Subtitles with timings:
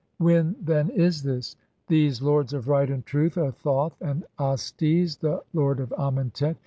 [0.17, 1.55] When then (89) is this?
[1.85, 6.55] These lords of right and truth are Thoth and (90) Astes, the lord of Amentet.